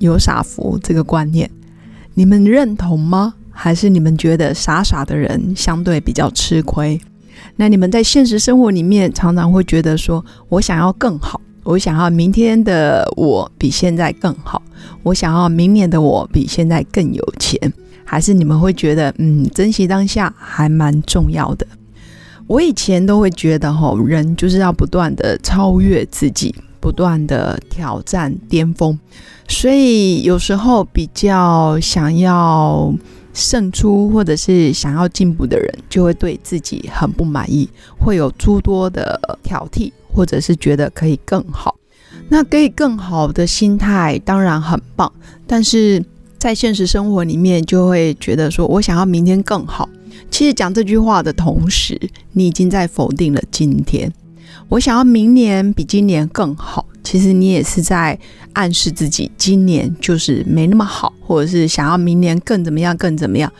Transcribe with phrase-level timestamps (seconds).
[0.00, 1.48] 有傻福这个观念，
[2.14, 3.34] 你们认同吗？
[3.50, 6.98] 还是你们觉得傻傻的人相对比较吃亏？
[7.56, 14.62] 那你们在现实生活里面常常会觉得说，我想要更好，我想要明天的我比现在更好，
[15.02, 17.58] 我想要明年的我比现在更有钱，
[18.04, 21.66] 还是你们会觉得，嗯，珍惜当下还蛮重要的？
[22.46, 28.98] 我以前都会觉得，哈，人就是要不断的超越自己，不断的挑战巅峰，
[29.46, 32.92] 所以有时候比较想要
[33.32, 37.68] 胜出或者是想要进步的人，就会对自己很不满意，
[37.98, 41.76] 会有诸多的挑剔，或者是觉得可以更好。
[42.28, 45.12] 那可以更好的心态当然很棒，
[45.46, 46.04] 但是
[46.38, 49.88] 在现实生活里面，就会觉得说我想要明天更好。
[50.30, 52.00] 其实讲这句话的同时，
[52.32, 54.12] 你已经在否定了今天。
[54.70, 58.16] 我想要明年比今年更好，其实你也是在
[58.52, 63.52] 暗示自己今年就是没那么好，或者是想要明年更怎么样，更怎么样。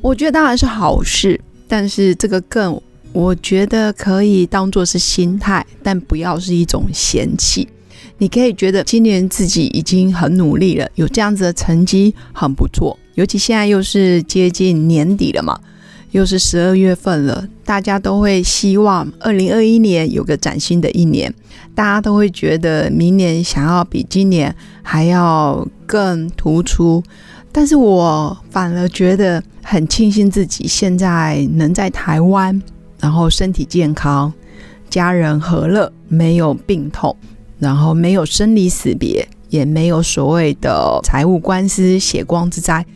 [0.00, 2.80] 我觉得当然是好事，但是这个更，
[3.12, 7.66] 我觉得可以当做是心态，但不要是一种嫌弃。
[8.18, 15.58] 你可以觉得今年自己已经很努力了，有这样子的成绩很不错，尤其现在又是接近年底了嘛。
[16.14, 21.34] 又是十二月份了，大家都会希望二零二一年有个崭新的一年，
[21.74, 27.02] 大家都会觉得明年想要比今年还要更突出。
[27.50, 32.62] 但是我反而觉得很庆幸自己现在能在台湾，
[33.00, 34.32] 然后身体健康，
[34.88, 37.16] 家人和乐，没有病痛，
[37.58, 42.86] 然后没有生离死别，也没有所谓的财务官司、血光之灾。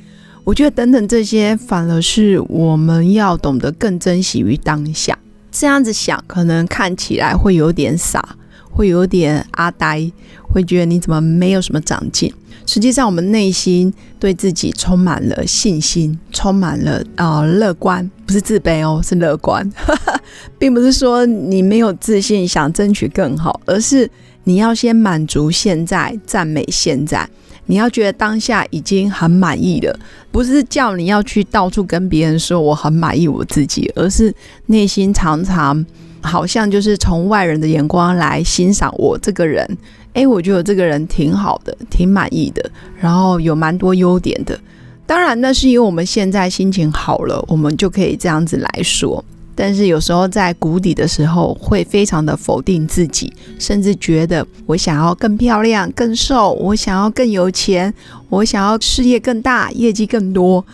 [0.49, 5.19] 我觉得等等这些，反而是我们要懂得更珍惜于当下。
[5.53, 8.27] 这样子想，可能看起来会有点傻，
[8.71, 10.11] 会有点阿呆，
[10.51, 12.33] 会觉得你怎么没有什么长进。
[12.65, 19.71] 实际上，我们内心对自己充满了信心，充满了啊乐观，不是自卑哦，是乐观，
[20.59, 24.11] 并不是说你没有自信，想争取更好，而是
[24.45, 27.29] 你要先满足现在，赞美现在。
[27.69, 29.97] 你要觉得当下已经很满意了，
[30.33, 34.35] 不是叫你要去到处跟别人说我很满意我自己，而是
[34.67, 35.85] 内心常常
[36.23, 39.79] 好像就是从外人的眼光来欣赏我这个人。
[40.15, 44.59] 诶，我觉得这个人挺好的，挺满意的，然后有蛮多优点的。
[45.07, 49.23] 当然，那是因为我们现在心情好了，我们就可以这样子来说。
[49.61, 57.93] 但是有时候在谷底的时候，会非常的否定自己，甚至觉得我想要更漂亮、更瘦，我想要更有钱，
[58.29, 60.65] 我想要事业更大、业绩更多。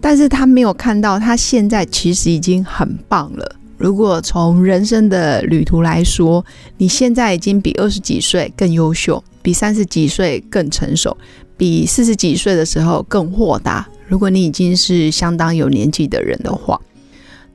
[0.00, 3.56] 但是他没有看到，他现在其实已经很棒了。
[3.76, 6.42] 如果从人生的旅途来说，
[6.78, 11.14] 你现在已经比二十几岁更优秀，比三十几岁更成熟，
[11.58, 13.86] 比四十几岁的时候更豁达。
[14.08, 16.80] 如果你已经是相当有年纪的人的话。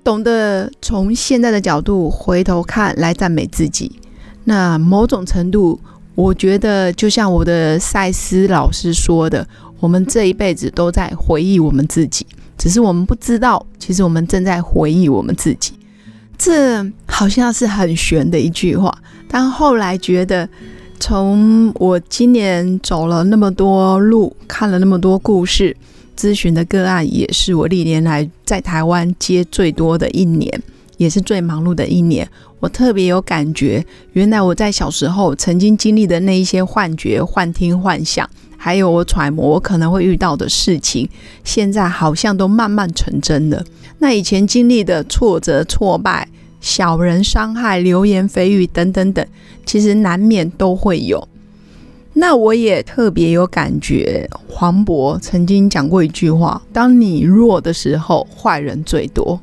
[0.08, 3.92] 懂得从现在的角度回头看来赞美自己，
[4.46, 5.78] 那某种程度，
[6.16, 9.46] 我觉得就像我的赛斯老师说的，
[9.82, 12.26] 我们这一辈子都在回忆我们自己，
[12.58, 15.74] 只是我们不知道，其实我们正在回忆我们自己。
[16.38, 18.98] 这好像是很玄的一句话，
[19.28, 20.48] 但后来觉得，
[21.02, 25.76] 从我今年走了那么多路，看了那么多故事。
[26.18, 30.62] 咨询的个案也是我历年来在台湾接最多的一年，
[30.98, 32.28] 也是最忙碌的一年。
[32.60, 38.28] 我特别有感觉，原来我在小时候曾经经历的那一些幻觉、幻听、幻想，
[38.58, 41.08] 还有我揣摩我可能会遇到的事情，
[41.44, 43.64] 现在好像都慢慢成真了。
[44.00, 46.28] 那以前经历的挫折、挫败、
[46.60, 49.24] 小人伤害、流言蜚语等等等，
[49.64, 51.28] 其实难免都会有。
[52.20, 59.40] 那我也特别有感觉，黄渤曾经讲过一句话：“当你弱的时候，坏人最多。”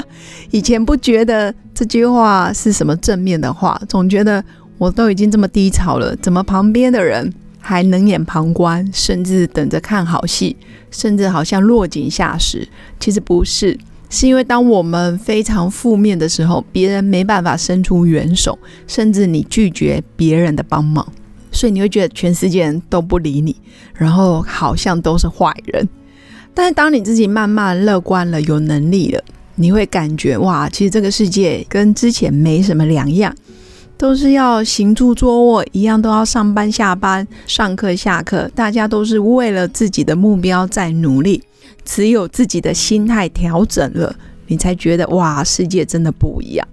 [0.52, 4.42] 以前不觉得这句话是什么正面的话，总觉得
[4.78, 10.56] 我都已经这么低潮了，怎么旁边的人还冷眼旁观，甚至等着看好戏，
[10.92, 12.68] 甚至好像落井下石？
[13.00, 13.76] 其实不是，
[14.08, 18.56] 是因为当我们非常负面的时候，别人没办法伸出援手，
[18.86, 21.04] 甚至你拒绝别人的帮忙。
[21.64, 23.56] 所以你会觉得全世界人都不理你，
[23.94, 25.88] 然后好像都是坏人。
[26.52, 29.24] 但是当你自己慢慢乐观了，有能力了，
[29.54, 33.34] 你会感觉哇，其实这个世界跟之前没什么两样，
[33.96, 41.42] 都是要行住坐卧一样，都要上班下班、上课下课，大家都是为了自己的目标在努力。
[41.82, 44.14] 只有自己的心态调整了，
[44.48, 46.68] 你才觉得哇，世界真的不一样。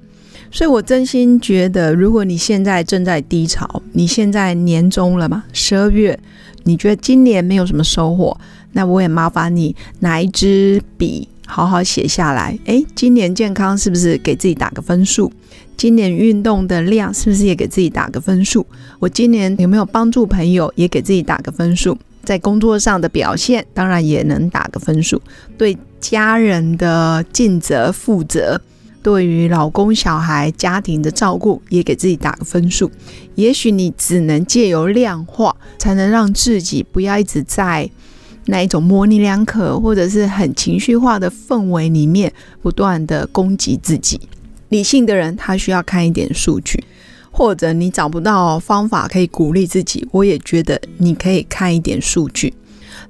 [0.51, 6.19] 所以我真心觉得，如果你现在正在低潮，你现在年终了嘛，十二月，
[6.63, 8.37] 你觉得今年没有什么收获。
[8.73, 12.57] 那我也麻烦你拿一支笔，好好写下来。
[12.65, 15.31] 诶，今年健康是不是给自己打个分数？
[15.75, 18.65] 今年运动的量是不是也给自己打个分数？
[18.99, 21.97] 我今年有没有帮助朋友，也给自己打个分数？
[22.23, 25.19] 在工作上的表现，当然也能打个分数。
[25.57, 28.61] 对家人的尽责负责，
[29.03, 32.91] 对于老公、小孩、家庭的照顾，也给自己打个分数。
[33.35, 37.89] 也许你只能借由量化，才能让自己不要一直在。
[38.45, 44.19] 那一种模棱两可，或者是很情绪化的氛围里面，不断的攻击自己。
[44.69, 46.83] 理性的人他需要看一点数据，
[47.31, 52.53] 或者你找不到方法可以鼓励自己，我也觉得你可以看一点数据。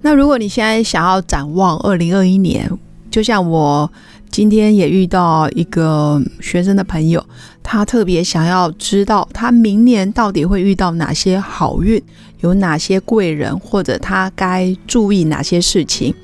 [0.02, 2.70] 那如果你现在想要展望二零二一年，
[3.10, 3.92] 就像我。
[4.32, 7.22] 今天也遇到一个学生的朋友，
[7.62, 12.02] 他特别想要知道他明年到底会遇到哪些好运，
[12.40, 16.16] 有哪些贵人，或者他该注意哪些事情。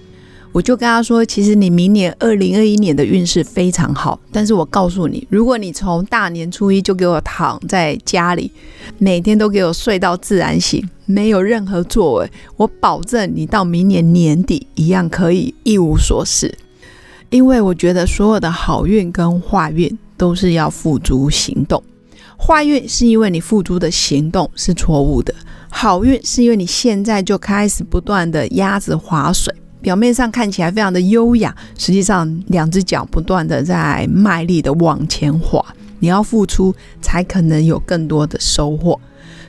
[0.54, 8.50] 我就跟他说，其实你明年二零二一年的运势非常好，但是我告诉你，如果你从大年初一就给我躺在家里，
[8.98, 16.58] 每天都给我睡到自然醒，没有任何作为，我保证你到明年年底一样可以一无所事。
[17.30, 21.84] 因为我觉得所有的好运跟坏运都是要付诸行动，
[22.38, 25.34] 坏运是因为你付诸的行动是错误的，
[25.70, 35.64] 好运是因为你现在就开始不断的鸭子划水，表面上看起来非常的优雅，实际上两只脚不断的在卖力的往前滑，
[36.00, 38.98] 你要付出才可能有更多的收获，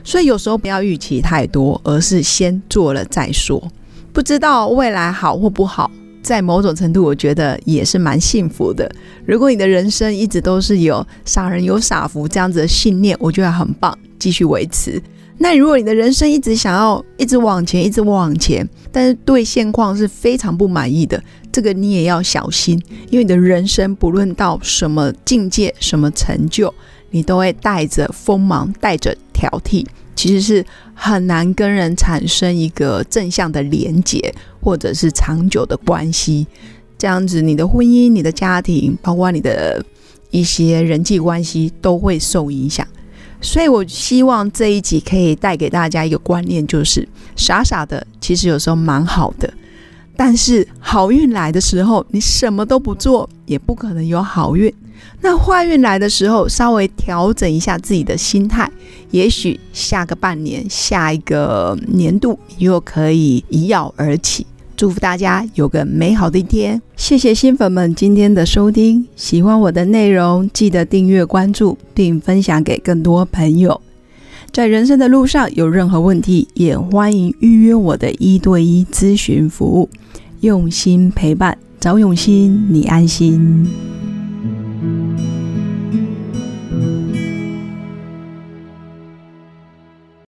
[0.03, 3.71] 所以有时候不要预期太多，而是先做了再说，
[4.11, 5.89] 不知道未来好或不好。
[6.21, 8.89] 在某种程度，我觉得也是蛮幸福的。
[9.25, 15.01] 如果你的人生一直都是有“傻人有傻福”这样子的信念，我觉得很棒，继续维持。
[15.41, 22.77] 那如果你的人生一直想要一直往前，一直往前，但是对现况是非常不满意的，这个你也要小心，
[23.09, 26.73] 因为你的人生不论到什么境界、什么成就，
[27.11, 29.85] 你都会带着锋芒，带着挑剔。
[30.13, 30.65] 其实是
[31.01, 36.45] 很难跟人产生一个正向的连接，或者是长久的关系。
[36.97, 39.81] 这样子，你的婚姻、你的家庭，包括你的
[40.29, 42.85] 一些人际关系，都会受影响。
[43.39, 47.07] 所以我希望这一集可以带给大家一个观念，就是
[47.37, 49.49] 傻傻的，其实有时候蛮好的。
[50.17, 54.73] 但是好运来的时候，你什么都不做，也不可能有好运。
[55.21, 58.69] 那坏运来的时候，稍微调整一下自己的心态，
[59.11, 64.45] 也许下个半年、下一个年度又可以一跃而起。
[64.77, 66.81] 祝福大家有个美好的一天！
[66.95, 73.81] 谢谢新粉们今天的收听，喜欢我的内容，记得订阅、关注并分享给更多朋友。
[74.53, 79.89] 在人生的路上有任何问题，也欢迎预约我的一对一咨询服务，
[80.39, 83.67] 用心陪伴，找永心，你安心。